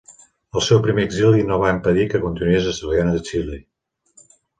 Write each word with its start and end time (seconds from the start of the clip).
El 0.59 0.63
seu 0.67 0.79
primer 0.85 1.03
exili 1.09 1.43
no 1.49 1.59
va 1.63 1.73
impedir 1.75 2.05
que 2.13 2.21
continués 2.23 2.71
estudiant 2.73 3.13
a 3.13 3.21
Xile. 3.29 3.61